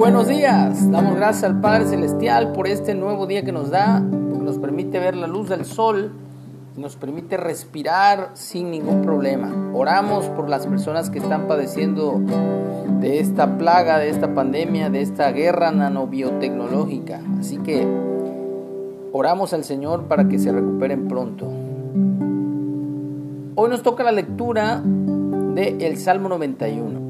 [0.00, 0.90] buenos días.
[0.90, 4.98] Damos gracias al Padre Celestial por este nuevo día que nos da, porque nos permite
[4.98, 6.12] ver la luz del sol
[6.74, 9.52] y nos permite respirar sin ningún problema.
[9.74, 12.18] Oramos por las personas que están padeciendo
[12.98, 17.20] de esta plaga, de esta pandemia, de esta guerra nanobiotecnológica.
[17.38, 17.86] Así que
[19.12, 21.46] oramos al Señor para que se recuperen pronto.
[23.54, 27.09] Hoy nos toca la lectura del el Salmo 91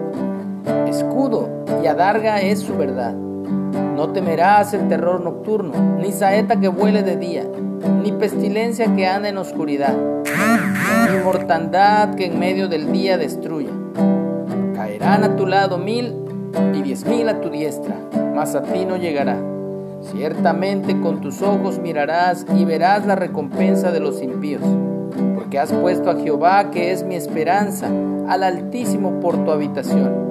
[1.91, 3.13] adarga es su verdad.
[3.13, 7.45] No temerás el terror nocturno, ni saeta que vuele de día,
[8.01, 13.69] ni pestilencia que anda en oscuridad, ni mortandad que en medio del día destruya.
[14.73, 16.15] Caerán a tu lado mil
[16.73, 17.95] y diez mil a tu diestra,
[18.33, 19.37] mas a ti no llegará.
[20.01, 24.63] Ciertamente con tus ojos mirarás y verás la recompensa de los impíos,
[25.35, 27.87] porque has puesto a Jehová, que es mi esperanza,
[28.27, 30.30] al Altísimo por tu habitación.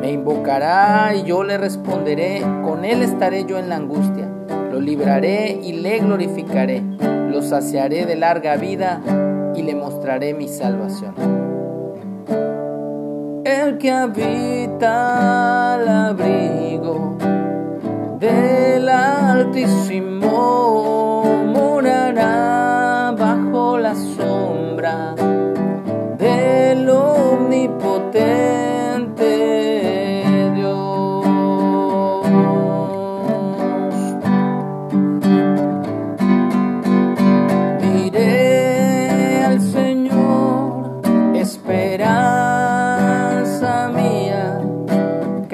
[0.00, 4.28] me invocará y yo le responderé, con él estaré yo en la angustia.
[4.70, 6.82] Lo libraré y le glorificaré.
[7.30, 9.00] Lo saciaré de larga vida
[9.54, 11.14] y le mostraré mi salvación.
[13.44, 17.16] El que habita al abrigo
[18.18, 20.31] del Altísimo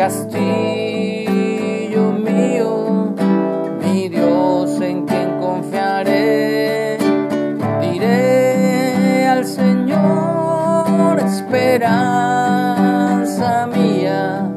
[0.08, 3.12] castillo mío,
[3.82, 6.96] mi Dios en quien confiaré.
[7.82, 12.06] Diré al Señor, esperanza
[13.66, 14.50] mía,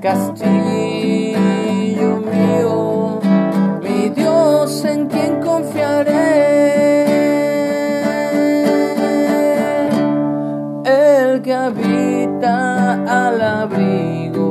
[0.00, 1.40] castillo
[2.32, 3.20] mío,
[3.82, 6.14] mi Dios en quien confiaré.
[10.84, 14.45] El que habita al abrigo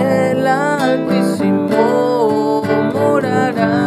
[0.00, 1.84] del Altísimo
[2.92, 3.79] morará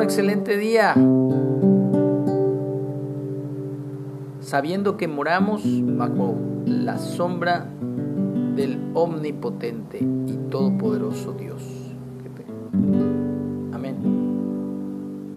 [0.00, 0.94] excelente día,
[4.40, 6.34] sabiendo que moramos bajo
[6.66, 7.66] la sombra
[8.56, 11.62] del omnipotente y todopoderoso Dios.